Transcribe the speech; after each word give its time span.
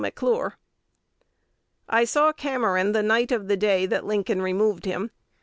McClure: 0.01 0.57
"I 1.87 2.05
saw 2.05 2.33
Cameron 2.33 2.91
the 2.93 3.03
night 3.03 3.31
of 3.31 3.47
the 3.47 3.55
day 3.55 3.85
that 3.85 4.03
Lincoln 4.03 4.41
removed 4.41 4.85
him. 4.85 5.11